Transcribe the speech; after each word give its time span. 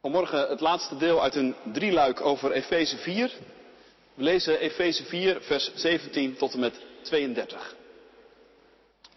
Vanmorgen 0.00 0.48
het 0.48 0.60
laatste 0.60 0.96
deel 0.96 1.22
uit 1.22 1.34
een 1.34 1.54
drieluik 1.72 2.20
over 2.20 2.52
Efeze 2.52 2.96
4. 2.96 3.32
We 4.14 4.22
lezen 4.22 4.58
Efeze 4.58 5.04
4, 5.04 5.40
vers 5.40 5.74
17 5.74 6.36
tot 6.36 6.52
en 6.52 6.60
met 6.60 6.80
32. 7.02 7.76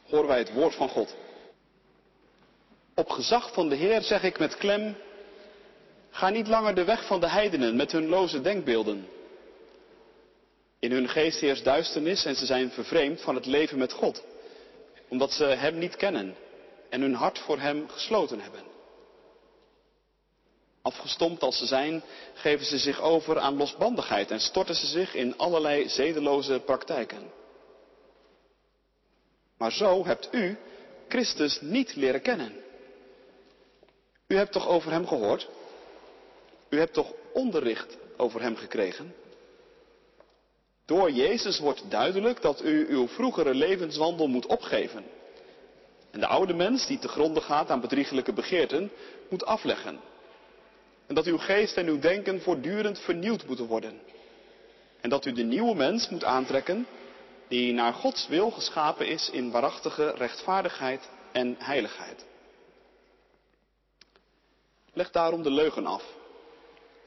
Horen 0.10 0.28
wij 0.28 0.38
het 0.38 0.54
woord 0.54 0.76
van 0.76 0.90
God. 0.90 1.16
Op 2.96 3.10
gezag 3.10 3.54
van 3.54 3.70
de 3.70 3.76
Heer 3.76 4.02
zeg 4.02 4.24
ik 4.24 4.40
met 4.40 4.58
klem, 4.58 4.96
ga 6.10 6.30
niet 6.30 6.48
langer 6.48 6.76
de 6.76 6.84
weg 6.84 7.06
van 7.06 7.20
de 7.20 7.30
heidenen 7.30 7.76
met 7.76 7.92
hun 7.92 8.08
loze 8.08 8.42
denkbeelden. 8.42 9.08
In 10.80 10.92
hun 10.92 11.10
geest 11.10 11.40
heerst 11.40 11.64
duisternis 11.64 12.26
en 12.26 12.36
ze 12.36 12.46
zijn 12.46 12.72
vervreemd 12.72 13.22
van 13.22 13.36
het 13.36 13.46
leven 13.46 13.78
met 13.78 13.92
God, 13.92 14.24
omdat 15.08 15.32
ze 15.32 15.44
Hem 15.44 15.78
niet 15.78 15.96
kennen 15.96 16.36
en 16.90 17.02
hun 17.02 17.14
hart 17.14 17.40
voor 17.40 17.60
Hem 17.60 17.90
gesloten 17.90 18.40
hebben. 18.40 18.73
Afgestompt 20.84 21.42
als 21.42 21.58
ze 21.58 21.66
zijn, 21.66 22.04
geven 22.34 22.66
ze 22.66 22.78
zich 22.78 23.02
over 23.02 23.40
aan 23.40 23.58
losbandigheid 23.58 24.32
en 24.32 24.40
storten 24.40 24.76
ze 24.76 24.86
zich 24.86 25.14
in 25.14 25.38
allerlei 25.38 25.90
zedeloze 25.90 26.60
praktijken. 26.66 27.32
Maar 29.58 29.72
zo 29.72 30.06
hebt 30.06 30.30
u 30.32 30.58
Christus 31.08 31.62
niet 31.62 31.96
leren 31.96 32.22
kennen. 32.22 32.54
U 34.28 34.36
hebt 34.36 34.52
toch 34.52 34.68
over 34.68 34.92
Hem 34.92 35.08
gehoord? 35.08 35.50
U 36.70 36.80
hebt 36.80 36.94
toch 36.94 37.12
onderricht 37.34 37.98
over 38.18 38.42
Hem 38.42 38.56
gekregen? 38.56 39.16
Door 40.86 41.12
Jezus 41.12 41.60
wordt 41.60 41.90
duidelijk 41.90 42.42
dat 42.42 42.64
u 42.64 42.88
uw 42.90 43.08
vroegere 43.08 43.54
levenswandel 43.54 44.28
moet 44.28 44.46
opgeven. 44.46 45.06
En 46.12 46.20
de 46.20 46.28
oude 46.28 46.54
mens 46.54 46.88
die 46.88 47.00
te 47.00 47.08
gronde 47.08 47.42
gaat 47.42 47.70
aan 47.70 47.82
bedriegelijke 47.82 48.34
begeerten, 48.34 48.92
moet 49.30 49.46
afleggen. 49.46 50.00
En 51.14 51.24
dat 51.24 51.34
uw 51.34 51.38
geest 51.38 51.78
en 51.78 51.88
uw 51.88 52.00
denken 52.00 52.42
voortdurend 52.42 53.00
vernieuwd 53.00 53.46
moeten 53.46 53.66
worden. 53.66 54.00
En 55.02 55.10
dat 55.10 55.26
u 55.26 55.32
de 55.32 55.44
nieuwe 55.44 55.76
mens 55.76 56.10
moet 56.10 56.24
aantrekken 56.24 56.88
die 57.48 57.74
naar 57.74 57.94
Gods 57.94 58.28
wil 58.28 58.52
geschapen 58.52 59.08
is 59.08 59.30
in 59.30 59.52
waarachtige 59.52 60.12
rechtvaardigheid 60.12 61.10
en 61.32 61.56
heiligheid. 61.60 62.26
Leg 64.94 65.12
daarom 65.12 65.44
de 65.44 65.52
leugen 65.52 65.86
af 65.86 66.04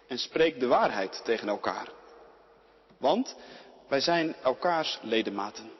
en 0.06 0.18
spreek 0.18 0.60
de 0.60 0.66
waarheid 0.66 1.20
tegen 1.24 1.48
elkaar. 1.48 1.88
Want 2.98 3.36
wij 3.88 4.00
zijn 4.00 4.34
elkaars 4.42 4.98
ledematen. 5.02 5.70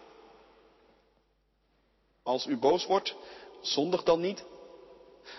Als 2.23 2.47
u 2.47 2.57
boos 2.57 2.87
wordt, 2.87 3.15
zondig 3.61 4.03
dan 4.03 4.21
niet. 4.21 4.45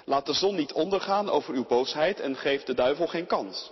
Laat 0.06 0.26
de 0.26 0.34
zon 0.34 0.56
niet 0.56 0.74
ondergaan 0.74 1.30
over 1.30 1.54
uw 1.54 1.66
boosheid 1.66 2.20
en 2.20 2.36
geef 2.36 2.64
de 2.64 2.74
duivel 2.74 3.08
geen 3.08 3.26
kans. 3.28 3.72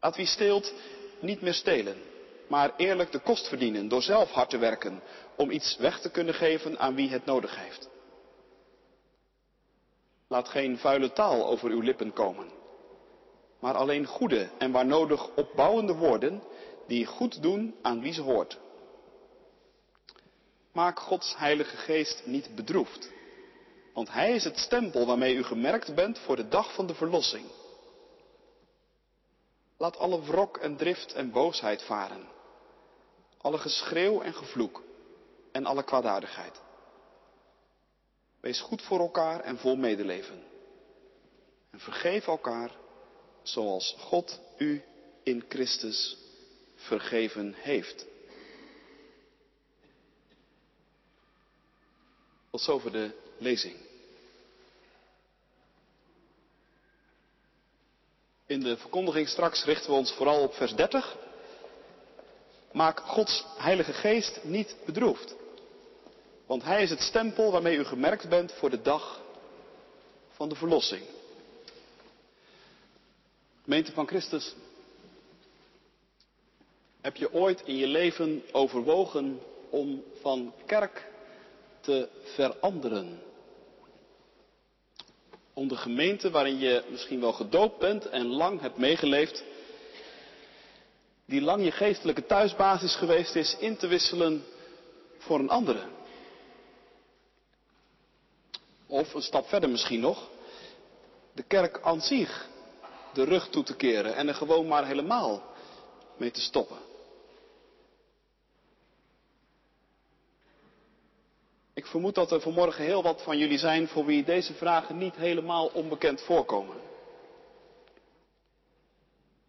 Laat 0.00 0.16
wie 0.16 0.26
steelt 0.26 0.72
niet 1.20 1.40
meer 1.40 1.54
stelen, 1.54 2.02
maar 2.48 2.72
eerlijk 2.76 3.12
de 3.12 3.18
kost 3.18 3.48
verdienen 3.48 3.88
door 3.88 4.02
zelf 4.02 4.30
hard 4.30 4.50
te 4.50 4.58
werken 4.58 5.02
om 5.36 5.50
iets 5.50 5.76
weg 5.76 6.00
te 6.00 6.10
kunnen 6.10 6.34
geven 6.34 6.78
aan 6.78 6.94
wie 6.94 7.10
het 7.10 7.24
nodig 7.24 7.56
heeft. 7.56 7.88
Laat 10.28 10.48
geen 10.48 10.78
vuile 10.78 11.12
taal 11.12 11.46
over 11.46 11.70
uw 11.70 11.80
lippen 11.80 12.12
komen, 12.12 12.50
maar 13.60 13.74
alleen 13.74 14.06
goede 14.06 14.48
en 14.58 14.72
waar 14.72 14.86
nodig 14.86 15.28
opbouwende 15.34 15.94
woorden 15.94 16.42
die 16.86 17.06
goed 17.06 17.42
doen 17.42 17.74
aan 17.82 18.00
wie 18.00 18.12
ze 18.12 18.20
hoort. 18.22 18.58
Maak 20.72 20.98
Gods 20.98 21.36
Heilige 21.36 21.76
Geest 21.76 22.22
niet 22.26 22.54
bedroefd, 22.54 23.10
want 23.94 24.12
Hij 24.12 24.34
is 24.34 24.44
het 24.44 24.58
stempel 24.58 25.06
waarmee 25.06 25.34
u 25.34 25.42
gemerkt 25.42 25.94
bent 25.94 26.18
voor 26.18 26.36
de 26.36 26.48
dag 26.48 26.74
van 26.74 26.86
de 26.86 26.94
verlossing. 26.94 27.46
Laat 29.76 29.96
alle 29.96 30.22
wrok 30.22 30.56
en 30.56 30.76
drift 30.76 31.12
en 31.12 31.30
boosheid 31.30 31.82
varen, 31.82 32.28
alle 33.40 33.58
geschreeuw 33.58 34.20
en 34.20 34.34
gevloek 34.34 34.82
en 35.52 35.66
alle 35.66 35.84
kwaadaardigheid. 35.84 36.60
Wees 38.40 38.60
goed 38.60 38.82
voor 38.82 38.98
elkaar 38.98 39.40
en 39.40 39.58
vol 39.58 39.76
medeleven. 39.76 40.42
En 41.70 41.80
vergeef 41.80 42.26
elkaar 42.26 42.70
zoals 43.42 43.96
God 43.98 44.40
u 44.58 44.82
in 45.22 45.44
Christus 45.48 46.16
vergeven 46.74 47.54
heeft. 47.54 48.06
Tot 52.50 52.60
zover 52.60 52.92
de 52.92 53.23
lezing. 53.38 53.76
In 58.46 58.60
de 58.60 58.76
verkondiging 58.76 59.28
straks 59.28 59.64
richten 59.64 59.90
we 59.90 59.96
ons 59.96 60.12
vooral 60.12 60.42
op 60.42 60.54
vers 60.54 60.74
30. 60.74 61.16
Maak 62.72 63.00
Gods 63.00 63.44
Heilige 63.56 63.92
Geest 63.92 64.44
niet 64.44 64.76
bedroefd. 64.84 65.34
Want 66.46 66.62
Hij 66.62 66.82
is 66.82 66.90
het 66.90 67.00
stempel 67.00 67.52
waarmee 67.52 67.76
u 67.76 67.84
gemerkt 67.84 68.28
bent 68.28 68.52
voor 68.52 68.70
de 68.70 68.82
dag 68.82 69.22
van 70.30 70.48
de 70.48 70.54
verlossing. 70.54 71.02
Gemeente 73.62 73.92
van 73.92 74.06
Christus, 74.06 74.54
heb 77.00 77.16
je 77.16 77.32
ooit 77.32 77.62
in 77.64 77.76
je 77.76 77.86
leven 77.86 78.42
overwogen 78.52 79.40
om 79.70 80.04
van 80.20 80.54
kerk 80.66 81.06
te 81.80 82.08
veranderen? 82.22 83.22
Om 85.54 85.68
de 85.68 85.76
gemeente 85.76 86.30
waarin 86.30 86.58
je 86.58 86.84
misschien 86.90 87.20
wel 87.20 87.32
gedoopt 87.32 87.78
bent 87.78 88.08
en 88.08 88.26
lang 88.26 88.60
hebt 88.60 88.76
meegeleefd, 88.76 89.44
die 91.26 91.40
lang 91.40 91.64
je 91.64 91.70
geestelijke 91.70 92.26
thuisbasis 92.26 92.94
geweest 92.96 93.34
is, 93.34 93.56
in 93.58 93.76
te 93.76 93.86
wisselen 93.86 94.44
voor 95.18 95.38
een 95.38 95.48
andere. 95.48 95.82
Of 98.86 99.14
een 99.14 99.22
stap 99.22 99.48
verder 99.48 99.70
misschien 99.70 100.00
nog, 100.00 100.28
de 101.32 101.42
kerk 101.42 101.80
aan 101.82 102.00
zich 102.00 102.48
de 103.12 103.24
rug 103.24 103.48
toe 103.48 103.62
te 103.62 103.76
keren 103.76 104.14
en 104.14 104.28
er 104.28 104.34
gewoon 104.34 104.66
maar 104.66 104.86
helemaal 104.86 105.42
mee 106.16 106.30
te 106.30 106.40
stoppen. 106.40 106.76
Ik 111.84 111.90
vermoed 111.90 112.14
dat 112.14 112.30
er 112.32 112.40
vanmorgen 112.40 112.84
heel 112.84 113.02
wat 113.02 113.22
van 113.22 113.38
jullie 113.38 113.58
zijn 113.58 113.88
voor 113.88 114.04
wie 114.04 114.24
deze 114.24 114.54
vragen 114.54 114.98
niet 114.98 115.14
helemaal 115.14 115.66
onbekend 115.66 116.20
voorkomen. 116.20 116.76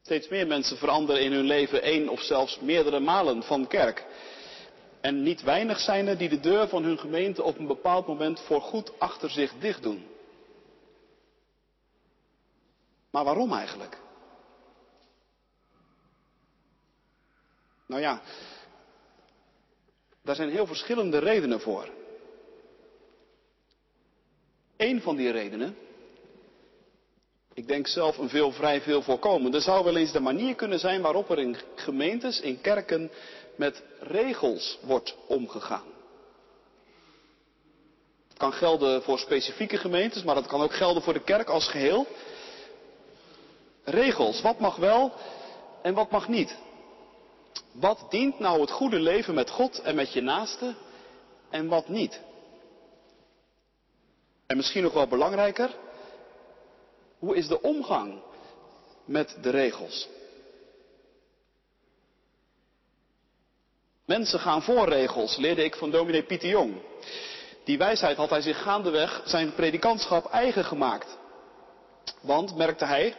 Steeds 0.02 0.28
meer 0.28 0.48
mensen 0.48 0.78
veranderen 0.78 1.22
in 1.22 1.32
hun 1.32 1.46
leven 1.46 1.82
één 1.82 2.10
of 2.10 2.22
zelfs 2.22 2.60
meerdere 2.60 3.00
malen 3.00 3.44
van 3.44 3.68
kerk. 3.68 4.06
En 5.02 5.24
niet 5.24 5.42
weinig 5.42 5.80
zijn 5.80 6.08
er 6.08 6.18
die 6.18 6.30
de 6.30 6.40
deur 6.40 6.68
van 6.68 6.84
hun 6.84 7.00
gemeente 7.00 7.44
op 7.44 7.58
een 7.58 7.68
bepaald 7.68 8.08
moment 8.08 8.40
voorgoed 8.40 9.00
achter 9.00 9.30
zich 9.30 9.54
dicht 9.60 9.84
doen. 9.84 10.08
Maar 13.12 13.24
waarom 13.24 13.54
eigenlijk? 13.54 13.98
Nou 17.86 18.02
ja, 18.02 18.22
daar 20.22 20.36
zijn 20.36 20.50
heel 20.50 20.68
verschillende 20.68 21.18
redenen 21.18 21.62
voor. 21.62 22.04
Eén 24.78 25.02
van 25.02 25.16
die 25.16 25.32
redenen, 25.32 25.78
ik 27.54 27.68
denk 27.68 27.88
zelf 27.88 28.18
een 28.18 28.30
veel 28.30 28.52
vrij 28.52 28.82
veel 28.82 29.02
voorkomende, 29.02 29.60
zou 29.60 29.84
wel 29.84 29.96
eens 29.96 30.12
de 30.12 30.20
manier 30.20 30.56
kunnen 30.56 30.80
zijn 30.80 31.02
waarop 31.02 31.30
er 31.30 31.40
in 31.40 31.58
gemeentes, 31.76 32.40
in 32.40 32.62
kerken 32.62 33.12
met 33.56 33.84
regels 34.00 34.80
wordt 34.82 35.16
omgegaan. 35.28 35.94
Het 38.28 38.38
kan 38.38 38.54
gelden 38.54 39.04
voor 39.04 39.20
specifieke 39.20 39.78
gemeentes, 39.78 40.24
maar 40.24 40.36
dat 40.36 40.48
kan 40.48 40.62
ook 40.62 40.74
gelden 40.74 41.04
voor 41.04 41.14
de 41.14 41.24
kerk 41.24 41.50
als 41.50 41.68
geheel. 41.68 42.08
Regels, 43.84 44.42
wat 44.42 44.60
mag 44.60 44.76
wel 44.76 45.14
en 45.82 45.94
wat 45.94 46.12
mag 46.12 46.28
niet. 46.28 46.56
Wat 47.72 48.06
dient 48.10 48.40
nou 48.40 48.62
het 48.62 48.72
goede 48.72 49.00
leven 49.00 49.34
met 49.34 49.50
God 49.50 49.82
en 49.82 49.96
met 49.96 50.14
je 50.14 50.22
naaste 50.22 50.76
en 51.50 51.68
wat 51.68 51.88
niet? 51.88 52.22
En 54.48 54.58
misschien 54.58 54.84
nog 54.84 54.94
wel 54.94 55.08
belangrijker, 55.08 55.70
hoe 57.20 57.36
is 57.36 57.48
de 57.48 57.62
omgang 57.62 58.22
met 59.06 59.38
de 59.42 59.50
regels? 59.50 60.08
Mensen 64.06 64.40
gaan 64.40 64.62
voor 64.62 64.90
regels, 64.90 65.38
leerde 65.38 65.64
ik 65.64 65.76
van 65.76 65.92
dominee 65.92 66.24
Pieter 66.24 66.50
Jong. 66.50 66.74
Die 67.64 67.78
wijsheid 67.78 68.18
had 68.18 68.30
hij 68.30 68.42
zich 68.42 68.62
gaandeweg 68.62 69.22
zijn 69.26 69.54
predikantschap 69.54 70.26
eigen 70.26 70.66
gemaakt. 70.66 71.18
Want, 72.22 72.56
merkte 72.56 72.86
hij, 72.86 73.16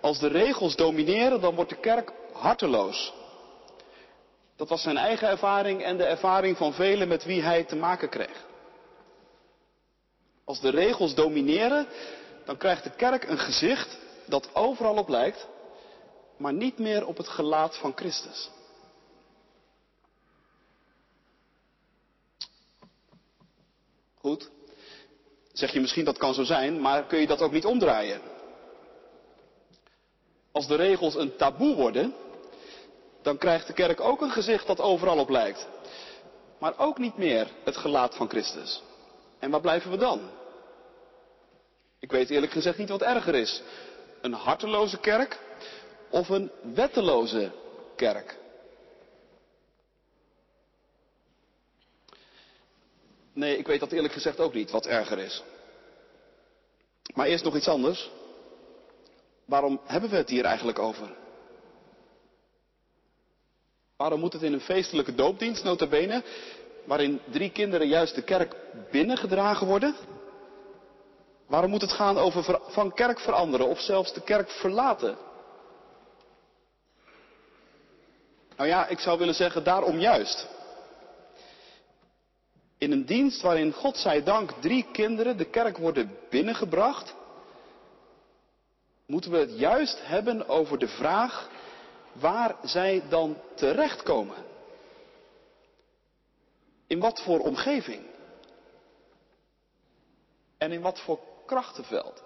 als 0.00 0.18
de 0.18 0.26
regels 0.28 0.76
domineren, 0.76 1.40
dan 1.40 1.54
wordt 1.54 1.70
de 1.70 1.80
kerk 1.80 2.12
harteloos. 2.32 3.12
Dat 4.56 4.68
was 4.68 4.82
zijn 4.82 4.96
eigen 4.96 5.28
ervaring 5.28 5.82
en 5.82 5.96
de 5.96 6.04
ervaring 6.04 6.56
van 6.56 6.72
velen 6.72 7.08
met 7.08 7.24
wie 7.24 7.42
hij 7.42 7.64
te 7.64 7.76
maken 7.76 8.08
kreeg. 8.08 8.46
Als 10.48 10.60
de 10.60 10.70
regels 10.70 11.14
domineren, 11.14 11.86
dan 12.44 12.56
krijgt 12.56 12.84
de 12.84 12.90
kerk 12.90 13.24
een 13.24 13.38
gezicht 13.38 13.98
dat 14.26 14.54
overal 14.54 14.96
op 14.96 15.08
lijkt, 15.08 15.46
maar 16.36 16.52
niet 16.52 16.78
meer 16.78 17.06
op 17.06 17.16
het 17.16 17.28
gelaat 17.28 17.76
van 17.76 17.92
Christus. 17.94 18.50
Goed, 24.20 24.50
zeg 25.52 25.72
je 25.72 25.80
misschien 25.80 26.04
dat 26.04 26.18
kan 26.18 26.34
zo 26.34 26.44
zijn, 26.44 26.80
maar 26.80 27.06
kun 27.06 27.20
je 27.20 27.26
dat 27.26 27.40
ook 27.40 27.52
niet 27.52 27.66
omdraaien? 27.66 28.20
Als 30.52 30.66
de 30.66 30.76
regels 30.76 31.14
een 31.14 31.36
taboe 31.36 31.74
worden, 31.74 32.14
dan 33.22 33.38
krijgt 33.38 33.66
de 33.66 33.72
kerk 33.72 34.00
ook 34.00 34.20
een 34.20 34.30
gezicht 34.30 34.66
dat 34.66 34.80
overal 34.80 35.18
op 35.18 35.28
lijkt. 35.28 35.68
Maar 36.58 36.78
ook 36.78 36.98
niet 36.98 37.16
meer 37.16 37.48
het 37.64 37.76
gelaat 37.76 38.14
van 38.14 38.28
Christus. 38.28 38.82
En 39.38 39.50
waar 39.50 39.60
blijven 39.60 39.90
we 39.90 39.96
dan? 39.96 40.20
Ik 41.98 42.10
weet 42.10 42.30
eerlijk 42.30 42.52
gezegd 42.52 42.78
niet 42.78 42.88
wat 42.88 43.02
erger 43.02 43.34
is. 43.34 43.62
Een 44.20 44.32
harteloze 44.32 44.98
kerk 44.98 45.38
of 46.10 46.28
een 46.28 46.50
wetteloze 46.74 47.52
kerk? 47.96 48.38
Nee, 53.32 53.58
ik 53.58 53.66
weet 53.66 53.80
dat 53.80 53.92
eerlijk 53.92 54.12
gezegd 54.12 54.40
ook 54.40 54.54
niet 54.54 54.70
wat 54.70 54.86
erger 54.86 55.18
is. 55.18 55.42
Maar 57.14 57.26
eerst 57.26 57.44
nog 57.44 57.56
iets 57.56 57.68
anders. 57.68 58.10
Waarom 59.44 59.80
hebben 59.84 60.10
we 60.10 60.16
het 60.16 60.28
hier 60.28 60.44
eigenlijk 60.44 60.78
over? 60.78 61.16
Waarom 63.96 64.20
moet 64.20 64.32
het 64.32 64.42
in 64.42 64.52
een 64.52 64.60
feestelijke 64.60 65.14
doopdienst, 65.14 65.64
nota 65.64 65.86
bene, 65.86 66.22
waarin 66.88 67.20
drie 67.30 67.50
kinderen 67.50 67.88
juist 67.88 68.14
de 68.14 68.22
kerk 68.22 68.56
binnengedragen 68.90 69.66
worden? 69.66 69.94
Waarom 71.46 71.70
moet 71.70 71.80
het 71.80 71.92
gaan 71.92 72.18
over 72.18 72.60
van 72.66 72.92
kerk 72.92 73.20
veranderen 73.20 73.66
of 73.66 73.80
zelfs 73.80 74.12
de 74.12 74.22
kerk 74.22 74.50
verlaten? 74.50 75.16
Nou 78.56 78.68
ja, 78.68 78.86
ik 78.86 78.98
zou 78.98 79.18
willen 79.18 79.34
zeggen 79.34 79.64
daarom 79.64 79.98
juist. 79.98 80.48
In 82.78 82.92
een 82.92 83.04
dienst 83.04 83.42
waarin 83.42 83.72
God 83.72 83.96
zij 83.96 84.22
dank 84.22 84.50
drie 84.60 84.86
kinderen 84.92 85.36
de 85.36 85.50
kerk 85.50 85.76
worden 85.76 86.16
binnengebracht, 86.30 87.14
moeten 89.06 89.30
we 89.30 89.38
het 89.38 89.58
juist 89.58 89.98
hebben 90.02 90.48
over 90.48 90.78
de 90.78 90.88
vraag 90.88 91.48
waar 92.12 92.56
zij 92.62 93.02
dan 93.08 93.36
terechtkomen. 93.54 94.47
In 96.88 97.00
wat 97.00 97.22
voor 97.22 97.40
omgeving? 97.40 98.06
En 100.58 100.72
in 100.72 100.80
wat 100.80 101.00
voor 101.00 101.20
krachtenveld? 101.46 102.22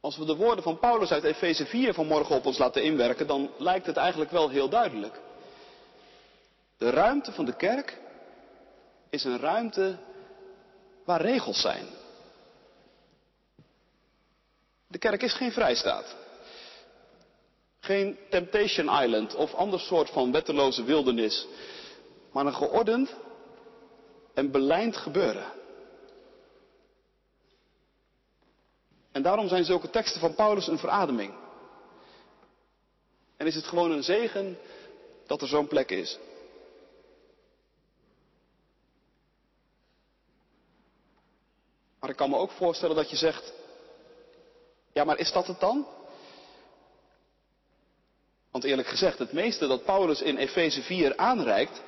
Als 0.00 0.16
we 0.16 0.24
de 0.24 0.36
woorden 0.36 0.64
van 0.64 0.78
Paulus 0.78 1.10
uit 1.10 1.24
Efeze 1.24 1.66
4 1.66 1.94
vanmorgen 1.94 2.36
op 2.36 2.46
ons 2.46 2.58
laten 2.58 2.82
inwerken, 2.82 3.26
dan 3.26 3.50
lijkt 3.58 3.86
het 3.86 3.96
eigenlijk 3.96 4.30
wel 4.30 4.48
heel 4.48 4.68
duidelijk. 4.68 5.20
De 6.78 6.90
ruimte 6.90 7.32
van 7.32 7.44
de 7.44 7.56
kerk 7.56 8.00
is 9.10 9.24
een 9.24 9.38
ruimte 9.38 9.98
waar 11.04 11.20
regels 11.20 11.60
zijn. 11.60 11.86
De 14.86 14.98
kerk 14.98 15.22
is 15.22 15.34
geen 15.34 15.52
vrijstaat. 15.52 16.23
Geen 17.84 18.18
Temptation 18.30 19.02
Island 19.02 19.34
of 19.34 19.54
ander 19.54 19.80
soort 19.80 20.10
van 20.10 20.32
wetteloze 20.32 20.84
wildernis. 20.84 21.46
Maar 22.32 22.46
een 22.46 22.54
geordend 22.54 23.14
en 24.34 24.50
belijnd 24.50 24.96
gebeuren. 24.96 25.52
En 29.12 29.22
daarom 29.22 29.48
zijn 29.48 29.64
zulke 29.64 29.90
teksten 29.90 30.20
van 30.20 30.34
Paulus 30.34 30.66
een 30.66 30.78
verademing. 30.78 31.34
En 33.36 33.46
is 33.46 33.54
het 33.54 33.64
gewoon 33.64 33.90
een 33.90 34.02
zegen 34.02 34.58
dat 35.26 35.42
er 35.42 35.48
zo'n 35.48 35.68
plek 35.68 35.90
is. 35.90 36.18
Maar 42.00 42.10
ik 42.10 42.16
kan 42.16 42.30
me 42.30 42.36
ook 42.36 42.50
voorstellen 42.50 42.96
dat 42.96 43.10
je 43.10 43.16
zegt, 43.16 43.52
ja 44.92 45.04
maar 45.04 45.18
is 45.18 45.32
dat 45.32 45.46
het 45.46 45.60
dan? 45.60 45.86
Want 48.54 48.66
eerlijk 48.66 48.88
gezegd, 48.88 49.18
het 49.18 49.32
meeste 49.32 49.66
dat 49.66 49.84
Paulus 49.84 50.22
in 50.22 50.36
Efeze 50.36 50.82
4 50.82 51.16
aanreikt, 51.16 51.82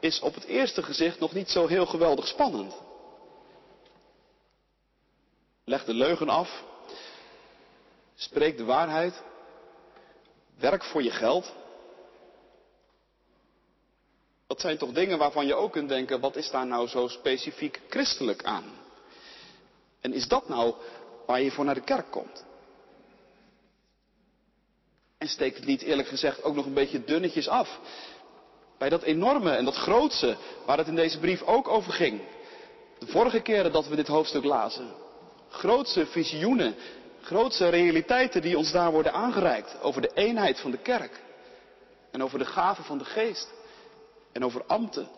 is 0.00 0.20
op 0.20 0.34
het 0.34 0.44
eerste 0.44 0.82
gezicht 0.82 1.20
nog 1.20 1.32
niet 1.32 1.50
zo 1.50 1.66
heel 1.66 1.86
geweldig 1.86 2.26
spannend. 2.26 2.74
Leg 5.64 5.84
de 5.84 5.94
leugen 5.94 6.28
af. 6.28 6.64
Spreek 8.14 8.56
de 8.56 8.64
waarheid. 8.64 9.22
Werk 10.58 10.84
voor 10.84 11.02
je 11.02 11.10
geld. 11.10 11.52
Dat 14.46 14.60
zijn 14.60 14.78
toch 14.78 14.92
dingen 14.92 15.18
waarvan 15.18 15.46
je 15.46 15.54
ook 15.54 15.72
kunt 15.72 15.88
denken, 15.88 16.20
wat 16.20 16.36
is 16.36 16.50
daar 16.50 16.66
nou 16.66 16.88
zo 16.88 17.08
specifiek 17.08 17.80
christelijk 17.88 18.44
aan? 18.44 18.72
En 20.00 20.12
is 20.12 20.28
dat 20.28 20.48
nou 20.48 20.74
waar 21.26 21.40
je 21.40 21.50
voor 21.50 21.64
naar 21.64 21.74
de 21.74 21.80
kerk 21.80 22.10
komt? 22.10 22.44
Steekt 25.28 25.56
het 25.56 25.66
niet 25.66 25.82
eerlijk 25.82 26.08
gezegd 26.08 26.42
ook 26.42 26.54
nog 26.54 26.66
een 26.66 26.74
beetje 26.74 27.04
dunnetjes 27.04 27.48
af 27.48 27.80
bij 28.78 28.88
dat 28.88 29.02
enorme 29.02 29.50
en 29.50 29.64
dat 29.64 29.76
grootse 29.76 30.36
waar 30.66 30.78
het 30.78 30.86
in 30.86 30.94
deze 30.94 31.18
brief 31.18 31.42
ook 31.42 31.68
over 31.68 31.92
ging. 31.92 32.20
De 32.98 33.06
vorige 33.06 33.40
keren 33.40 33.72
dat 33.72 33.88
we 33.88 33.96
dit 33.96 34.06
hoofdstuk 34.06 34.44
lazen. 34.44 34.92
Grootse 35.48 36.06
visioenen, 36.06 36.74
grootse 37.20 37.68
realiteiten 37.68 38.42
die 38.42 38.58
ons 38.58 38.72
daar 38.72 38.92
worden 38.92 39.12
aangereikt 39.12 39.80
over 39.82 40.02
de 40.02 40.10
eenheid 40.14 40.60
van 40.60 40.70
de 40.70 40.78
kerk. 40.78 41.20
En 42.10 42.22
over 42.22 42.38
de 42.38 42.44
gaven 42.44 42.84
van 42.84 42.98
de 42.98 43.04
geest. 43.04 43.54
En 44.32 44.44
over 44.44 44.64
ambten. 44.66 45.08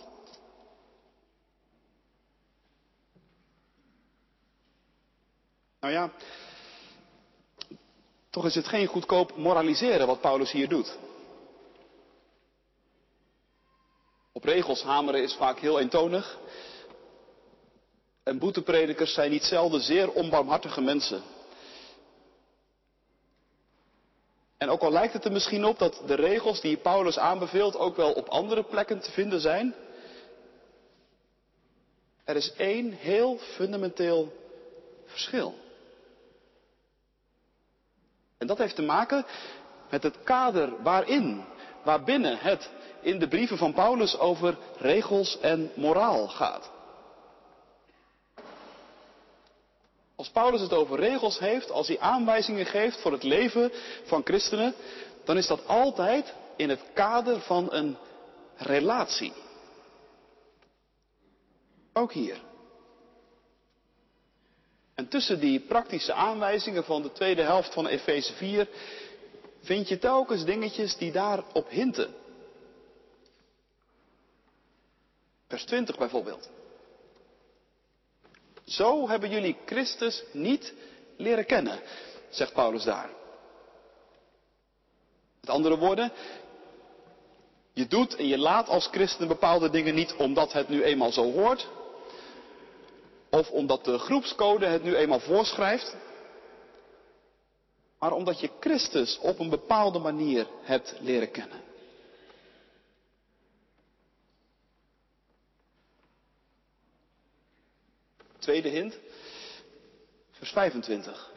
Nou 5.80 5.92
ja, 5.92 6.10
toch 8.30 8.44
is 8.44 8.54
het 8.54 8.68
geen 8.68 8.86
goedkoop 8.86 9.36
moraliseren 9.36 10.06
wat 10.06 10.20
Paulus 10.20 10.50
hier 10.50 10.68
doet. 10.68 10.96
Op 14.32 14.44
regels 14.44 14.82
hameren 14.82 15.22
is 15.22 15.34
vaak 15.34 15.58
heel 15.58 15.78
eentonig. 15.80 16.38
En 18.22 18.38
boetepredikers 18.38 19.14
zijn 19.14 19.30
niet 19.30 19.44
zelden 19.44 19.80
zeer 19.80 20.10
onbarmhartige 20.12 20.80
mensen. 20.80 21.22
En 24.58 24.68
ook 24.68 24.82
al 24.82 24.92
lijkt 24.92 25.12
het 25.12 25.24
er 25.24 25.32
misschien 25.32 25.64
op 25.64 25.78
dat 25.78 26.02
de 26.06 26.14
regels 26.14 26.60
die 26.60 26.76
Paulus 26.76 27.18
aanbeveelt 27.18 27.76
ook 27.76 27.96
wel 27.96 28.12
op 28.12 28.28
andere 28.28 28.62
plekken 28.62 29.00
te 29.00 29.10
vinden 29.10 29.40
zijn. 29.40 29.74
Er 32.24 32.36
is 32.36 32.52
één 32.52 32.92
heel 32.92 33.38
fundamenteel 33.38 34.32
verschil. 35.06 35.54
En 38.38 38.46
dat 38.46 38.58
heeft 38.58 38.74
te 38.74 38.82
maken 38.82 39.26
met 39.90 40.02
het 40.02 40.22
kader 40.22 40.82
waarin, 40.82 41.44
waarbinnen 41.84 42.38
het 42.38 42.70
in 43.00 43.18
de 43.18 43.28
brieven 43.28 43.58
van 43.58 43.72
Paulus 43.72 44.18
over 44.18 44.58
regels 44.78 45.40
en 45.40 45.70
moraal 45.74 46.28
gaat. 46.28 46.70
Als 50.16 50.30
Paulus 50.30 50.60
het 50.60 50.72
over 50.72 50.98
regels 50.98 51.38
heeft, 51.38 51.70
als 51.70 51.88
hij 51.88 52.00
aanwijzingen 52.00 52.66
geeft 52.66 53.00
voor 53.00 53.12
het 53.12 53.22
leven 53.22 53.72
van 54.04 54.20
christenen, 54.24 54.74
dan 55.24 55.36
is 55.36 55.46
dat 55.46 55.66
altijd 55.66 56.34
in 56.56 56.68
het 56.68 56.82
kader 56.92 57.40
van 57.40 57.72
een 57.72 57.96
relatie. 58.56 59.32
Ook 61.92 62.12
hier. 62.12 62.47
En 64.98 65.08
tussen 65.08 65.40
die 65.40 65.60
praktische 65.60 66.12
aanwijzingen 66.12 66.84
van 66.84 67.02
de 67.02 67.12
tweede 67.12 67.42
helft 67.42 67.74
van 67.74 67.86
Efeze 67.86 68.32
4 68.32 68.68
vind 69.62 69.88
je 69.88 69.98
telkens 69.98 70.44
dingetjes 70.44 70.96
die 70.96 71.12
daarop 71.12 71.68
hinten. 71.68 72.14
Vers 75.48 75.64
20 75.64 75.98
bijvoorbeeld. 75.98 76.50
Zo 78.64 79.08
hebben 79.08 79.30
jullie 79.30 79.56
Christus 79.66 80.22
niet 80.32 80.74
leren 81.16 81.46
kennen, 81.46 81.80
zegt 82.30 82.52
Paulus 82.52 82.84
daar. 82.84 83.10
Met 85.40 85.50
andere 85.50 85.76
woorden, 85.76 86.12
je 87.72 87.86
doet 87.86 88.16
en 88.16 88.26
je 88.26 88.38
laat 88.38 88.68
als 88.68 88.86
christen 88.86 89.28
bepaalde 89.28 89.70
dingen 89.70 89.94
niet 89.94 90.14
omdat 90.14 90.52
het 90.52 90.68
nu 90.68 90.82
eenmaal 90.82 91.12
zo 91.12 91.32
hoort, 91.32 91.68
of 93.30 93.50
omdat 93.50 93.84
de 93.84 93.98
groepscode 93.98 94.66
het 94.66 94.82
nu 94.82 94.94
eenmaal 94.96 95.20
voorschrijft, 95.20 95.96
maar 97.98 98.12
omdat 98.12 98.40
je 98.40 98.50
Christus 98.60 99.18
op 99.18 99.38
een 99.38 99.50
bepaalde 99.50 99.98
manier 99.98 100.46
hebt 100.62 100.94
leren 101.00 101.30
kennen. 101.30 101.66
tweede 108.48 108.68
hint, 108.68 108.98
vers 110.30 110.50
25. 110.50 111.32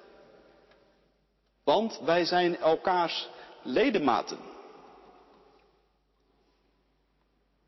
Want 1.64 2.00
wij 2.00 2.26
zijn 2.26 2.58
elkaars 2.58 3.30
ledematen. 3.64 4.40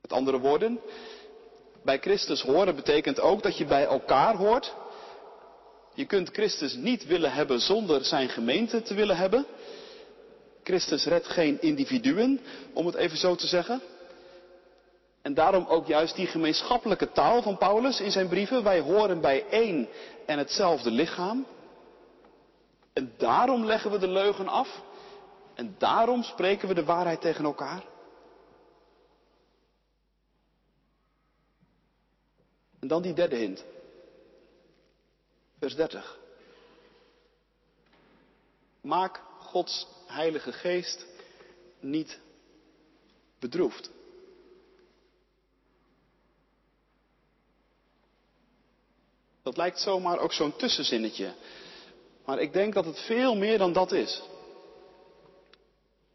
Met 0.01 0.11
andere 0.11 0.39
woorden, 0.39 0.79
bij 1.83 1.99
Christus 1.99 2.41
horen 2.41 2.75
betekent 2.75 3.19
ook 3.19 3.43
dat 3.43 3.57
je 3.57 3.65
bij 3.65 3.85
elkaar 3.85 4.35
hoort. 4.35 4.73
Je 5.93 6.05
kunt 6.05 6.29
Christus 6.29 6.73
niet 6.73 7.05
willen 7.05 7.31
hebben 7.31 7.59
zonder 7.59 8.05
zijn 8.05 8.29
gemeente 8.29 8.81
te 8.81 8.93
willen 8.93 9.17
hebben. 9.17 9.45
Christus 10.63 11.05
redt 11.05 11.27
geen 11.27 11.61
individuen, 11.61 12.39
om 12.73 12.85
het 12.85 12.95
even 12.95 13.17
zo 13.17 13.35
te 13.35 13.47
zeggen. 13.47 13.81
En 15.21 15.33
daarom 15.33 15.65
ook 15.65 15.87
juist 15.87 16.15
die 16.15 16.27
gemeenschappelijke 16.27 17.11
taal 17.11 17.41
van 17.41 17.57
Paulus 17.57 17.99
in 17.99 18.11
zijn 18.11 18.27
brieven. 18.27 18.63
Wij 18.63 18.79
horen 18.79 19.21
bij 19.21 19.45
één 19.49 19.87
en 20.25 20.37
hetzelfde 20.37 20.91
lichaam. 20.91 21.45
En 22.93 23.13
daarom 23.17 23.65
leggen 23.65 23.91
we 23.91 23.97
de 23.97 24.07
leugen 24.07 24.47
af. 24.47 24.81
En 25.55 25.75
daarom 25.77 26.23
spreken 26.23 26.67
we 26.67 26.73
de 26.73 26.83
waarheid 26.83 27.21
tegen 27.21 27.45
elkaar. 27.45 27.83
En 32.83 32.89
dan 32.89 33.01
die 33.01 33.13
derde 33.13 33.35
hint. 33.35 33.63
Vers 35.59 35.75
30. 35.75 36.19
Maak 38.81 39.21
Gods 39.39 39.87
Heilige 40.07 40.51
Geest 40.51 41.05
niet 41.79 42.19
bedroefd. 43.39 43.89
Dat 49.43 49.57
lijkt 49.57 49.79
zomaar 49.79 50.19
ook 50.19 50.33
zo'n 50.33 50.55
tussenzinnetje. 50.55 51.33
Maar 52.25 52.39
ik 52.39 52.53
denk 52.53 52.73
dat 52.73 52.85
het 52.85 52.99
veel 52.99 53.35
meer 53.35 53.57
dan 53.57 53.73
dat 53.73 53.91
is. 53.91 54.21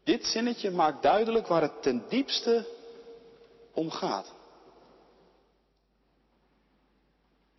Dit 0.03 0.25
zinnetje 0.25 0.71
maakt 0.71 1.01
duidelijk 1.01 1.47
waar 1.47 1.61
het 1.61 1.81
ten 1.81 2.03
diepste 2.09 2.67
om 3.73 3.91
gaat. 3.91 4.37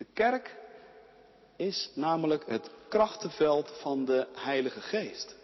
kerk 0.13 0.57
is 1.55 1.91
namelijk 1.95 2.43
het 2.47 2.69
krachtenveld 2.89 3.71
van 3.81 4.05
de 4.05 4.27
Heilige 4.33 4.81
Geest. 4.81 5.35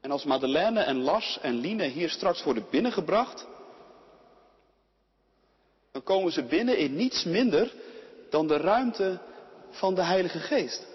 En 0.00 0.10
als 0.10 0.24
Madeleine 0.24 0.80
en 0.80 0.96
Lars 0.96 1.38
en 1.40 1.54
Line 1.54 1.84
hier 1.84 2.10
straks 2.10 2.42
worden 2.44 2.66
binnengebracht, 2.70 3.46
dan 5.92 6.02
komen 6.02 6.32
ze 6.32 6.42
binnen 6.42 6.78
in 6.78 6.96
niets 6.96 7.24
minder 7.24 7.74
dan 8.30 8.46
de 8.46 8.56
ruimte 8.56 9.20
van 9.70 9.94
de 9.94 10.02
Heilige 10.02 10.38
Geest. 10.38 10.86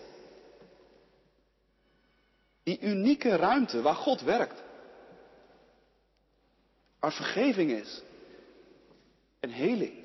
Die 2.64 2.80
unieke 2.80 3.36
ruimte 3.36 3.82
waar 3.82 3.96
God 3.96 4.22
werkt. 4.22 4.64
Waar 7.00 7.14
vergeving 7.14 7.72
is. 7.72 8.02
En 9.40 9.50
heling. 9.50 10.03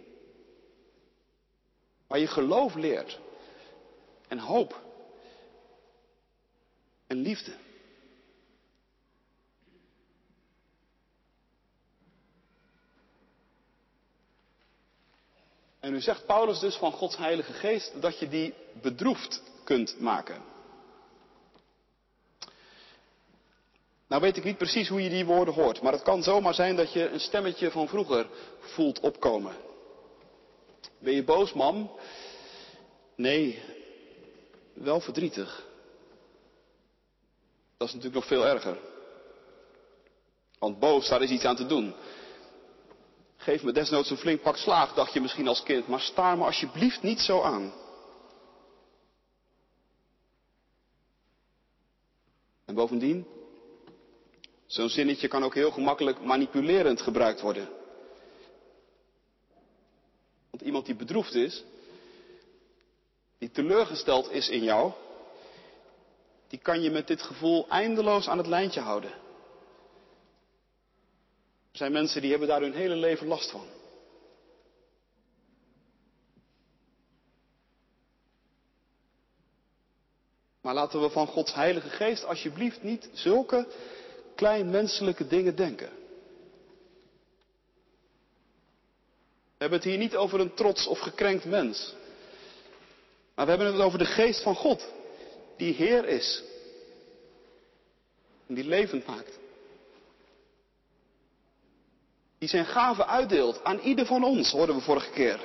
Waar 2.08 2.18
je 2.18 2.26
geloof 2.26 2.74
leert. 2.74 3.18
En 4.28 4.38
hoop. 4.38 4.82
En 7.06 7.16
liefde. 7.16 7.52
En 15.80 15.92
nu 15.92 16.00
zegt 16.00 16.26
Paulus 16.26 16.58
dus 16.58 16.76
van 16.76 16.92
Gods 16.92 17.16
Heilige 17.16 17.52
Geest 17.52 18.02
dat 18.02 18.18
je 18.18 18.28
die 18.28 18.54
bedroefd 18.82 19.42
kunt 19.64 20.00
maken. 20.00 20.42
Nou 24.06 24.22
weet 24.22 24.36
ik 24.36 24.44
niet 24.44 24.58
precies 24.58 24.88
hoe 24.88 25.02
je 25.02 25.08
die 25.08 25.24
woorden 25.24 25.54
hoort, 25.54 25.82
maar 25.82 25.92
het 25.92 26.02
kan 26.02 26.22
zomaar 26.22 26.54
zijn 26.54 26.76
dat 26.76 26.92
je 26.92 27.08
een 27.08 27.20
stemmetje 27.20 27.70
van 27.70 27.88
vroeger 27.88 28.26
voelt 28.60 29.00
opkomen. 29.00 29.67
Ben 30.98 31.14
je 31.14 31.24
boos, 31.24 31.52
mam? 31.52 31.90
Nee, 33.16 33.62
wel 34.72 35.00
verdrietig. 35.00 35.66
Dat 37.76 37.88
is 37.88 37.94
natuurlijk 37.94 38.20
nog 38.20 38.26
veel 38.26 38.46
erger. 38.46 38.78
Want 40.58 40.78
boos, 40.78 41.08
daar 41.08 41.22
is 41.22 41.30
iets 41.30 41.44
aan 41.44 41.56
te 41.56 41.66
doen. 41.66 41.94
Geef 43.36 43.62
me 43.62 43.72
desnoods 43.72 44.10
een 44.10 44.16
flink 44.16 44.42
pak 44.42 44.56
slaag, 44.56 44.94
dacht 44.94 45.12
je 45.12 45.20
misschien 45.20 45.48
als 45.48 45.62
kind, 45.62 45.88
maar 45.88 46.00
staar 46.00 46.38
me 46.38 46.44
alsjeblieft 46.44 47.02
niet 47.02 47.20
zo 47.20 47.42
aan. 47.42 47.72
En 52.64 52.74
bovendien, 52.74 53.26
zo'n 54.66 54.88
zinnetje 54.88 55.28
kan 55.28 55.44
ook 55.44 55.54
heel 55.54 55.70
gemakkelijk 55.70 56.20
manipulerend 56.20 57.00
gebruikt 57.00 57.40
worden. 57.40 57.77
Iemand 60.62 60.86
die 60.86 60.94
bedroefd 60.94 61.34
is, 61.34 61.64
die 63.38 63.50
teleurgesteld 63.50 64.30
is 64.30 64.48
in 64.48 64.62
jou, 64.62 64.92
die 66.48 66.58
kan 66.58 66.82
je 66.82 66.90
met 66.90 67.06
dit 67.06 67.22
gevoel 67.22 67.68
eindeloos 67.68 68.28
aan 68.28 68.38
het 68.38 68.46
lijntje 68.46 68.80
houden. 68.80 69.10
Er 71.72 71.84
zijn 71.84 71.92
mensen 71.92 72.20
die 72.20 72.30
hebben 72.30 72.48
daar 72.48 72.60
hun 72.60 72.72
hele 72.74 72.96
leven 72.96 73.26
last 73.26 73.50
van. 73.50 73.66
Maar 80.60 80.74
laten 80.74 81.00
we 81.00 81.10
van 81.10 81.26
Gods 81.26 81.54
Heilige 81.54 81.88
Geest 81.88 82.24
alsjeblieft 82.24 82.82
niet 82.82 83.08
zulke 83.12 83.66
klein 84.34 84.70
menselijke 84.70 85.26
dingen 85.26 85.56
denken. 85.56 85.97
We 89.58 89.64
hebben 89.64 89.78
het 89.78 89.88
hier 89.88 89.98
niet 89.98 90.16
over 90.16 90.40
een 90.40 90.54
trots 90.54 90.86
of 90.86 90.98
gekrenkt 90.98 91.44
mens. 91.44 91.94
Maar 93.34 93.44
we 93.44 93.50
hebben 93.52 93.72
het 93.72 93.82
over 93.82 93.98
de 93.98 94.04
geest 94.04 94.42
van 94.42 94.54
God, 94.54 94.92
die 95.56 95.74
Heer 95.74 96.08
is. 96.08 96.42
En 98.46 98.54
die 98.54 98.64
levend 98.64 99.06
maakt. 99.06 99.38
Die 102.38 102.48
zijn 102.48 102.66
gaven 102.66 103.06
uitdeelt 103.06 103.64
aan 103.64 103.78
ieder 103.78 104.06
van 104.06 104.24
ons, 104.24 104.50
hoorden 104.50 104.74
we 104.76 104.80
vorige 104.80 105.10
keer. 105.10 105.38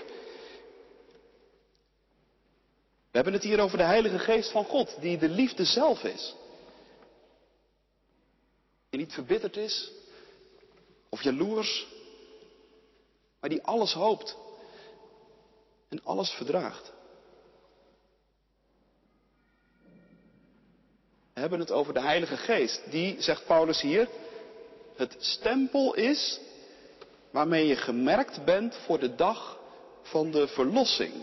We 3.12 3.20
hebben 3.20 3.34
het 3.34 3.44
hier 3.44 3.60
over 3.60 3.78
de 3.78 3.84
Heilige 3.84 4.20
Geest 4.20 4.52
van 4.52 4.66
God, 4.66 5.02
die 5.02 5.18
de 5.18 5.30
liefde 5.30 5.66
zelf 5.66 6.04
is. 6.04 6.36
Die 8.90 9.00
niet 9.00 9.14
verbitterd 9.14 9.58
is 9.58 9.92
of 11.10 11.22
jaloers, 11.22 11.88
maar 13.44 13.52
die 13.52 13.64
alles 13.64 13.94
hoopt 13.94 14.38
en 15.90 16.04
alles 16.04 16.30
verdraagt. 16.30 16.94
We 21.34 21.40
hebben 21.40 21.60
het 21.60 21.72
over 21.72 21.94
de 21.94 22.02
Heilige 22.02 22.38
Geest, 22.38 22.92
die, 22.92 23.22
zegt 23.22 23.46
Paulus 23.46 23.82
hier, 23.82 24.10
het 24.96 25.16
stempel 25.20 25.94
is 25.94 26.40
waarmee 27.32 27.68
je 27.68 27.76
gemerkt 27.76 28.46
bent 28.46 28.76
voor 28.76 29.00
de 29.00 29.16
dag 29.16 29.60
van 30.02 30.32
de 30.32 30.48
verlossing. 30.48 31.14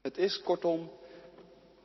Het 0.00 0.16
is 0.16 0.42
kortom 0.42 0.90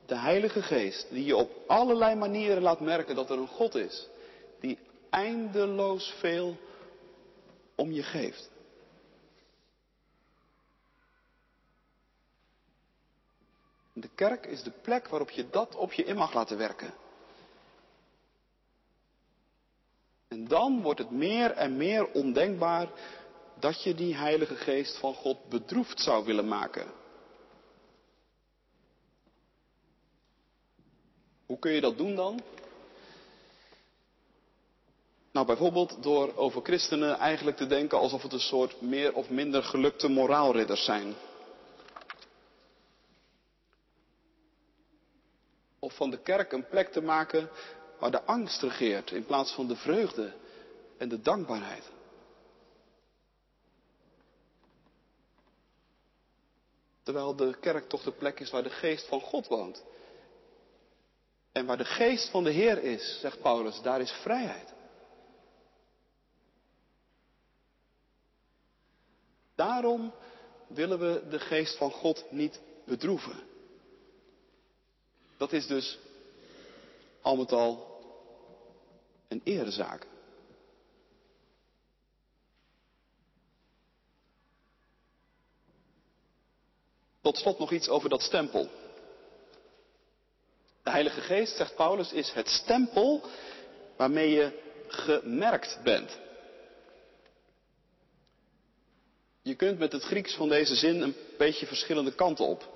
de 0.05 0.15
Heilige 0.17 0.61
Geest 0.61 1.07
die 1.09 1.25
je 1.25 1.35
op 1.35 1.51
allerlei 1.67 2.15
manieren 2.15 2.61
laat 2.61 2.79
merken 2.79 3.15
dat 3.15 3.29
er 3.29 3.37
een 3.37 3.47
God 3.47 3.75
is 3.75 4.07
eindeloos 5.09 6.13
veel 6.19 6.57
om 7.75 7.91
je 7.91 8.03
geeft. 8.03 8.49
De 13.93 14.09
kerk 14.15 14.45
is 14.45 14.63
de 14.63 14.71
plek 14.71 15.07
waarop 15.07 15.29
je 15.29 15.49
dat 15.49 15.75
op 15.75 15.91
je 15.91 16.03
in 16.03 16.15
mag 16.15 16.33
laten 16.33 16.57
werken. 16.57 16.93
En 20.27 20.47
dan 20.47 20.81
wordt 20.81 20.99
het 20.99 21.11
meer 21.11 21.51
en 21.51 21.77
meer 21.77 22.11
ondenkbaar 22.11 22.87
dat 23.59 23.83
je 23.83 23.95
die 23.95 24.15
Heilige 24.15 24.55
Geest 24.55 24.97
van 24.97 25.13
God 25.13 25.49
bedroefd 25.49 25.99
zou 26.01 26.25
willen 26.25 26.47
maken. 26.47 26.91
Hoe 31.45 31.59
kun 31.59 31.71
je 31.71 31.81
dat 31.81 31.97
doen 31.97 32.15
dan? 32.15 32.41
Nou, 35.37 35.49
bijvoorbeeld 35.49 36.03
door 36.03 36.35
over 36.35 36.61
christenen 36.61 37.17
eigenlijk 37.17 37.57
te 37.57 37.67
denken 37.67 37.97
alsof 37.97 38.21
het 38.21 38.33
een 38.33 38.39
soort 38.39 38.81
meer 38.81 39.13
of 39.13 39.29
minder 39.29 39.63
gelukte 39.63 40.07
moraalridders 40.09 40.83
zijn. 40.83 41.15
Of 45.79 45.95
van 45.95 46.09
de 46.09 46.21
kerk 46.21 46.51
een 46.51 46.67
plek 46.67 46.91
te 46.91 47.01
maken 47.01 47.49
waar 47.99 48.11
de 48.11 48.23
angst 48.23 48.61
regeert 48.61 49.11
in 49.11 49.25
plaats 49.25 49.51
van 49.51 49.67
de 49.67 49.75
vreugde 49.75 50.33
en 50.97 51.09
de 51.09 51.21
dankbaarheid. 51.21 51.83
Terwijl 57.03 57.35
de 57.35 57.57
kerk 57.59 57.89
toch 57.89 58.03
de 58.03 58.11
plek 58.11 58.39
is 58.39 58.49
waar 58.49 58.63
de 58.63 58.69
geest 58.69 59.07
van 59.07 59.21
God 59.21 59.47
woont. 59.47 59.83
En 61.51 61.65
waar 61.65 61.77
de 61.77 61.85
geest 61.85 62.29
van 62.29 62.43
de 62.43 62.51
Heer 62.51 62.83
is, 62.83 63.19
zegt 63.19 63.41
Paulus, 63.41 63.81
daar 63.81 64.01
is 64.01 64.11
vrijheid. 64.11 64.75
Daarom 69.57 70.13
willen 70.67 70.99
we 70.99 71.27
de 71.29 71.39
geest 71.39 71.77
van 71.77 71.91
God 71.91 72.25
niet 72.31 72.59
bedroeven. 72.85 73.39
Dat 75.37 75.53
is 75.53 75.67
dus 75.67 75.99
al 77.21 77.35
met 77.35 77.51
al 77.51 78.01
een 79.27 79.41
erezaak. 79.43 80.07
Tot 87.21 87.37
slot 87.37 87.59
nog 87.59 87.71
iets 87.71 87.89
over 87.89 88.09
dat 88.09 88.21
stempel. 88.21 88.69
De 90.83 90.89
Heilige 90.89 91.21
Geest, 91.21 91.55
zegt 91.55 91.75
Paulus, 91.75 92.11
is 92.11 92.31
het 92.31 92.47
stempel 92.47 93.21
waarmee 93.95 94.29
je 94.29 94.59
gemerkt 94.87 95.79
bent. 95.83 96.25
Je 99.47 99.55
kunt 99.55 99.79
met 99.79 99.91
het 99.91 100.03
Grieks 100.03 100.33
van 100.33 100.49
deze 100.49 100.75
zin 100.75 101.01
een 101.01 101.15
beetje 101.37 101.65
verschillende 101.65 102.15
kanten 102.15 102.45
op. 102.45 102.67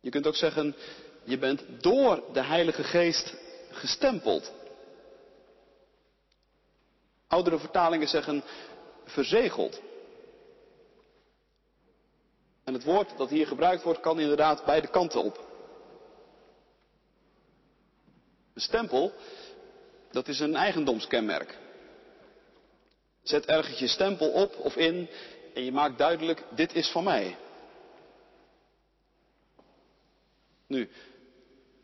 Je 0.00 0.10
kunt 0.10 0.26
ook 0.26 0.36
zeggen, 0.36 0.76
je 1.24 1.38
bent 1.38 1.64
door 1.80 2.22
de 2.32 2.42
Heilige 2.42 2.84
Geest 2.84 3.34
gestempeld. 3.70 4.52
Oudere 7.26 7.58
vertalingen 7.58 8.08
zeggen 8.08 8.44
verzegeld. 9.04 9.80
En 12.64 12.72
het 12.72 12.84
woord 12.84 13.16
dat 13.16 13.30
hier 13.30 13.46
gebruikt 13.46 13.82
wordt 13.82 14.00
kan 14.00 14.20
inderdaad 14.20 14.64
beide 14.64 14.88
kanten 14.88 15.22
op. 15.22 15.46
Een 18.54 18.60
stempel, 18.60 19.12
dat 20.10 20.28
is 20.28 20.40
een 20.40 20.56
eigendomskenmerk. 20.56 21.58
Zet 23.28 23.46
ergens 23.46 23.78
je 23.78 23.88
stempel 23.88 24.30
op 24.30 24.56
of 24.56 24.76
in 24.76 25.08
en 25.54 25.64
je 25.64 25.72
maakt 25.72 25.98
duidelijk, 25.98 26.44
dit 26.50 26.74
is 26.74 26.90
van 26.90 27.04
mij. 27.04 27.36
Nu, 30.66 30.90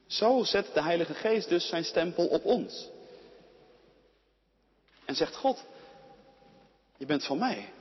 zo 0.07 0.45
zet 0.45 0.75
de 0.75 0.83
Heilige 0.83 1.15
Geest 1.15 1.49
dus 1.49 1.69
zijn 1.69 1.85
stempel 1.85 2.27
op 2.27 2.45
ons. 2.45 2.89
En 5.05 5.15
zegt 5.15 5.37
God, 5.37 5.65
je 6.97 7.07
bent 7.07 7.25
van 7.25 7.39
mij. 7.39 7.73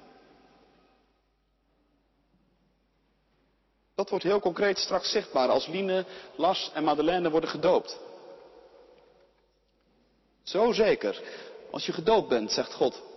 Dat 3.95 4.09
wordt 4.09 4.25
heel 4.25 4.39
concreet 4.39 4.77
straks 4.77 5.11
zichtbaar 5.11 5.49
als 5.49 5.67
Line, 5.67 6.05
Lars 6.35 6.71
en 6.73 6.83
Madeleine 6.83 7.29
worden 7.29 7.49
gedoopt. 7.49 7.99
Zo 10.43 10.71
zeker, 10.71 11.21
als 11.71 11.85
je 11.85 11.91
gedoopt 11.91 12.29
bent, 12.29 12.51
zegt 12.51 12.73
God. 12.73 13.11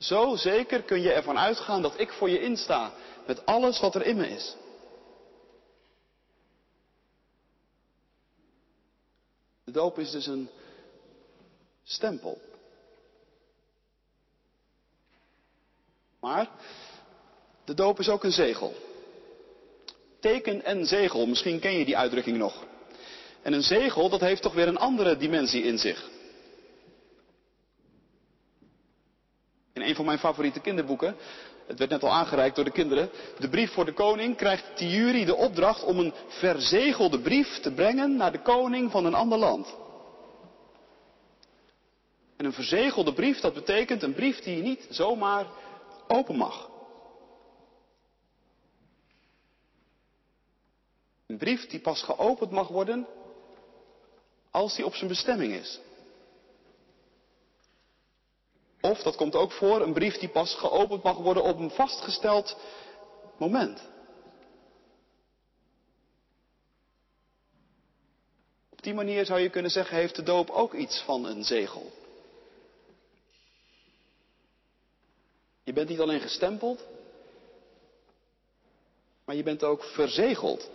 Zo 0.00 0.36
zeker 0.36 0.82
kun 0.82 1.00
je 1.00 1.12
ervan 1.12 1.38
uitgaan 1.38 1.82
dat 1.82 2.00
ik 2.00 2.12
voor 2.12 2.30
je 2.30 2.40
insta 2.40 2.92
met 3.26 3.46
alles 3.46 3.80
wat 3.80 3.94
er 3.94 4.06
in 4.06 4.16
me 4.16 4.28
is. 4.28 4.56
De 9.64 9.70
doop 9.72 9.98
is 9.98 10.10
dus 10.10 10.26
een 10.26 10.48
stempel. 11.84 12.40
Maar 16.20 16.48
de 17.64 17.74
doop 17.74 17.98
is 17.98 18.08
ook 18.08 18.24
een 18.24 18.32
zegel. 18.32 18.74
Teken 20.20 20.64
en 20.64 20.86
zegel, 20.86 21.26
misschien 21.26 21.60
ken 21.60 21.78
je 21.78 21.84
die 21.84 21.96
uitdrukking 21.96 22.36
nog. 22.36 22.64
En 23.42 23.52
een 23.52 23.62
zegel, 23.62 24.08
dat 24.08 24.20
heeft 24.20 24.42
toch 24.42 24.54
weer 24.54 24.68
een 24.68 24.78
andere 24.78 25.16
dimensie 25.16 25.62
in 25.62 25.78
zich. 25.78 26.08
In 29.72 29.82
een 29.82 29.94
van 29.94 30.04
mijn 30.04 30.18
favoriete 30.18 30.60
kinderboeken, 30.60 31.16
het 31.66 31.78
werd 31.78 31.90
net 31.90 32.02
al 32.02 32.10
aangereikt 32.12 32.56
door 32.56 32.64
de 32.64 32.70
kinderen, 32.70 33.10
de 33.38 33.48
brief 33.48 33.72
voor 33.72 33.84
de 33.84 33.92
koning, 33.92 34.36
krijgt 34.36 34.76
Thierry 34.76 35.24
de 35.24 35.34
opdracht 35.34 35.84
om 35.84 35.98
een 35.98 36.14
verzegelde 36.28 37.20
brief 37.20 37.60
te 37.60 37.72
brengen 37.72 38.16
naar 38.16 38.32
de 38.32 38.42
koning 38.42 38.90
van 38.90 39.04
een 39.04 39.14
ander 39.14 39.38
land. 39.38 39.76
En 42.36 42.44
een 42.44 42.52
verzegelde 42.52 43.12
brief, 43.12 43.40
dat 43.40 43.54
betekent 43.54 44.02
een 44.02 44.14
brief 44.14 44.40
die 44.40 44.56
je 44.56 44.62
niet 44.62 44.86
zomaar 44.90 45.46
open 46.08 46.36
mag. 46.36 46.70
Een 51.26 51.36
brief 51.38 51.66
die 51.66 51.80
pas 51.80 52.02
geopend 52.02 52.50
mag 52.50 52.68
worden 52.68 53.06
als 54.50 54.76
die 54.76 54.84
op 54.84 54.94
zijn 54.94 55.08
bestemming 55.08 55.52
is. 55.52 55.80
Of, 58.90 59.02
dat 59.02 59.16
komt 59.16 59.34
ook 59.34 59.52
voor, 59.52 59.80
een 59.80 59.92
brief 59.92 60.18
die 60.18 60.28
pas 60.28 60.54
geopend 60.54 61.02
mag 61.02 61.16
worden 61.16 61.42
op 61.42 61.58
een 61.58 61.70
vastgesteld 61.70 62.56
moment. 63.38 63.88
Op 68.70 68.82
die 68.82 68.94
manier 68.94 69.24
zou 69.24 69.40
je 69.40 69.50
kunnen 69.50 69.70
zeggen, 69.70 69.96
heeft 69.96 70.16
de 70.16 70.22
doop 70.22 70.50
ook 70.50 70.74
iets 70.74 71.02
van 71.02 71.24
een 71.24 71.44
zegel. 71.44 71.92
Je 75.62 75.72
bent 75.72 75.88
niet 75.88 76.00
alleen 76.00 76.20
gestempeld, 76.20 76.86
maar 79.24 79.36
je 79.36 79.42
bent 79.42 79.64
ook 79.64 79.84
verzegeld. 79.84 80.70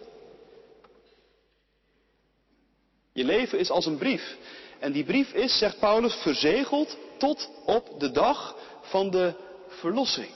Je 3.11 3.23
leven 3.23 3.59
is 3.59 3.69
als 3.69 3.85
een 3.85 3.97
brief. 3.97 4.37
En 4.85 4.91
die 4.91 5.03
brief 5.03 5.33
is, 5.33 5.57
zegt 5.57 5.79
Paulus, 5.79 6.15
verzegeld 6.15 6.97
tot 7.17 7.49
op 7.65 7.99
de 7.99 8.11
dag 8.11 8.57
van 8.81 9.09
de 9.09 9.33
verlossing. 9.67 10.29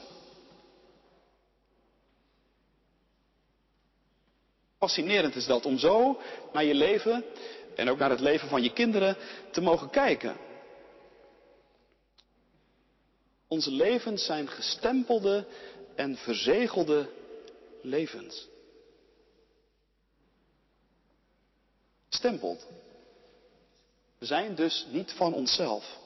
Fascinerend 4.78 5.36
is 5.36 5.46
dat 5.46 5.66
om 5.66 5.78
zo 5.78 6.22
naar 6.54 6.64
je 6.64 6.74
leven 6.74 7.26
en 7.76 7.90
ook 7.90 7.98
naar 7.98 8.10
het 8.10 8.20
leven 8.20 8.50
van 8.50 8.64
je 8.64 8.74
kinderen 8.74 9.18
te 9.52 9.62
mogen 9.62 9.90
kijken. 9.90 10.38
Onze 13.48 13.72
levens 13.72 14.26
zijn 14.26 14.48
gestempelde 14.48 15.46
en 15.96 16.18
verzegelde 16.18 17.10
levens. 17.82 18.48
Stempeld. 22.10 22.68
We 24.20 24.26
zijn 24.26 24.56
dus 24.56 24.86
niet 24.90 25.12
van 25.12 25.34
onszelf, 25.34 25.98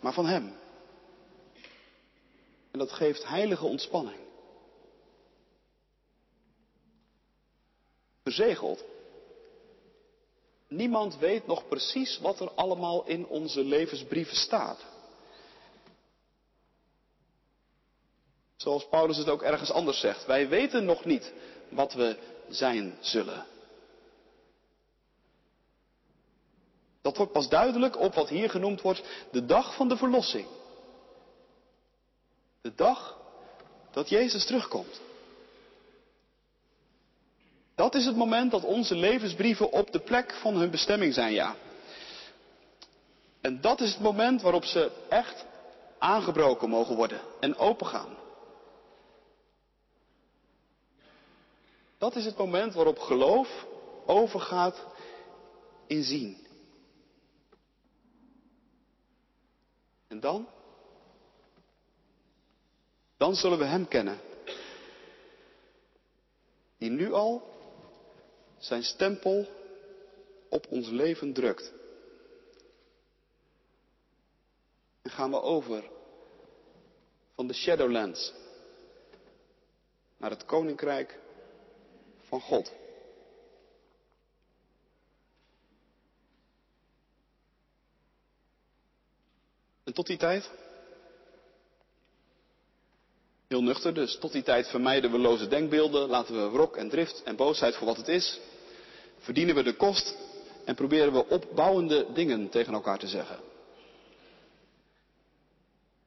maar 0.00 0.12
van 0.12 0.26
Hem. 0.26 0.56
En 2.70 2.78
dat 2.78 2.92
geeft 2.92 3.28
heilige 3.28 3.66
ontspanning. 3.66 4.20
Verzegeld. 8.22 8.84
Niemand 10.68 11.18
weet 11.18 11.46
nog 11.46 11.68
precies 11.68 12.18
wat 12.18 12.40
er 12.40 12.50
allemaal 12.50 13.06
in 13.06 13.26
onze 13.26 13.64
levensbrieven 13.64 14.36
staat. 14.36 14.84
Zoals 18.56 18.88
Paulus 18.88 19.16
het 19.16 19.28
ook 19.28 19.42
ergens 19.42 19.70
anders 19.70 20.00
zegt. 20.00 20.26
Wij 20.26 20.48
weten 20.48 20.84
nog 20.84 21.04
niet 21.04 21.32
wat 21.68 21.92
we 21.92 22.18
zijn 22.48 22.98
zullen. 23.00 23.46
Dat 27.06 27.16
wordt 27.16 27.32
pas 27.32 27.48
duidelijk 27.48 27.98
op 27.98 28.14
wat 28.14 28.28
hier 28.28 28.50
genoemd 28.50 28.80
wordt 28.80 29.02
de 29.30 29.44
dag 29.44 29.74
van 29.74 29.88
de 29.88 29.96
verlossing. 29.96 30.46
De 32.62 32.74
dag 32.74 33.18
dat 33.90 34.08
Jezus 34.08 34.46
terugkomt. 34.46 35.00
Dat 37.74 37.94
is 37.94 38.04
het 38.04 38.16
moment 38.16 38.50
dat 38.50 38.64
onze 38.64 38.94
levensbrieven 38.94 39.72
op 39.72 39.92
de 39.92 40.00
plek 40.00 40.32
van 40.34 40.56
hun 40.56 40.70
bestemming 40.70 41.14
zijn, 41.14 41.32
ja. 41.32 41.56
En 43.40 43.60
dat 43.60 43.80
is 43.80 43.92
het 43.92 44.02
moment 44.02 44.42
waarop 44.42 44.64
ze 44.64 44.90
echt 45.08 45.44
aangebroken 45.98 46.68
mogen 46.68 46.96
worden 46.96 47.20
en 47.40 47.56
opengaan. 47.56 48.16
Dat 51.98 52.16
is 52.16 52.24
het 52.24 52.36
moment 52.36 52.74
waarop 52.74 52.98
geloof 52.98 53.66
overgaat 54.06 54.84
in 55.86 56.02
zien. 56.02 56.44
En 60.08 60.20
dan? 60.20 60.48
Dan 63.16 63.34
zullen 63.34 63.58
we 63.58 63.64
Hem 63.64 63.88
kennen. 63.88 64.18
Die 66.78 66.90
nu 66.90 67.12
al 67.12 67.42
zijn 68.58 68.82
stempel 68.82 69.46
op 70.48 70.66
ons 70.70 70.88
leven 70.88 71.32
drukt. 71.32 71.72
En 75.02 75.10
gaan 75.10 75.30
we 75.30 75.40
over 75.40 75.90
van 77.34 77.46
de 77.46 77.54
Shadowlands 77.54 78.32
naar 80.16 80.30
het 80.30 80.44
koninkrijk 80.44 81.18
van 82.20 82.40
God. 82.40 82.72
Tot 89.96 90.06
die 90.06 90.16
tijd? 90.16 90.50
Heel 93.48 93.62
nuchter 93.62 93.94
dus. 93.94 94.18
Tot 94.18 94.32
die 94.32 94.42
tijd 94.42 94.68
vermijden 94.68 95.10
we 95.10 95.18
loze 95.18 95.48
denkbeelden, 95.48 96.08
laten 96.08 96.34
we 96.34 96.50
wrok 96.50 96.76
en 96.76 96.88
drift 96.88 97.22
en 97.22 97.36
boosheid 97.36 97.76
voor 97.76 97.86
wat 97.86 97.96
het 97.96 98.08
is. 98.08 98.40
Verdienen 99.18 99.54
we 99.54 99.62
de 99.62 99.76
kost 99.76 100.14
en 100.64 100.74
proberen 100.74 101.12
we 101.12 101.28
opbouwende 101.28 102.06
dingen 102.12 102.48
tegen 102.48 102.72
elkaar 102.72 102.98
te 102.98 103.08
zeggen. 103.08 103.38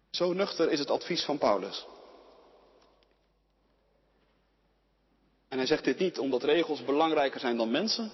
Zo 0.10 0.34
nuchter 0.34 0.72
is 0.72 0.80
het 0.80 0.90
advies 0.90 1.24
van 1.24 1.38
Paulus. 1.38 1.86
En 5.48 5.58
hij 5.58 5.68
zegt 5.68 5.84
dit 5.84 6.00
niet 6.00 6.20
omdat 6.20 6.44
regels 6.44 6.84
belangrijker 6.84 7.40
zijn 7.40 7.58
dan 7.58 7.72
mensen. 7.72 8.12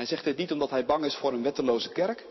Hij 0.00 0.08
zegt 0.08 0.24
dit 0.24 0.36
niet 0.36 0.52
omdat 0.52 0.70
hij 0.70 0.86
bang 0.86 1.04
is 1.04 1.16
voor 1.16 1.32
een 1.32 1.42
wetteloze 1.42 1.88
kerk. 1.88 2.26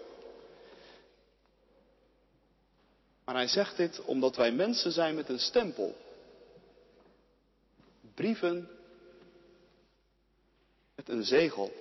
Maar 3.25 3.35
hij 3.35 3.47
zegt 3.47 3.77
dit 3.77 4.01
omdat 4.01 4.35
wij 4.35 4.51
mensen 4.51 4.91
zijn 4.91 5.15
met 5.15 5.29
een 5.29 5.39
stempel. 5.39 5.95
Brieven 8.13 8.69
met 10.95 11.09
een 11.09 11.23
zegel. 11.23 11.71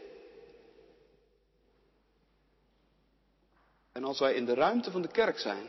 En 3.92 4.04
als 4.04 4.18
wij 4.18 4.34
in 4.34 4.44
de 4.44 4.54
ruimte 4.54 4.90
van 4.90 5.02
de 5.02 5.10
kerk 5.10 5.38
zijn, 5.38 5.66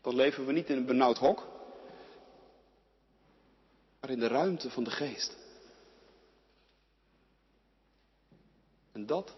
dan 0.00 0.14
leven 0.14 0.46
we 0.46 0.52
niet 0.52 0.68
in 0.68 0.76
een 0.76 0.86
benauwd 0.86 1.18
hok, 1.18 1.46
maar 4.00 4.10
in 4.10 4.18
de 4.20 4.28
ruimte 4.28 4.70
van 4.70 4.84
de 4.84 4.90
geest. 4.90 5.46
En 8.98 9.06
dat 9.06 9.36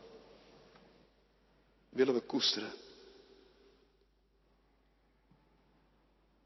willen 1.89 2.15
we 2.15 2.21
koesteren. 2.21 2.73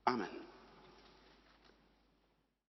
Amen. 0.02 0.28